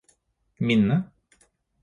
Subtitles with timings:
[0.65, 0.97] minne